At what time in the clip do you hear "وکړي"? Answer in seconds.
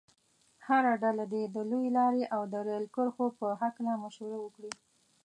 4.41-4.71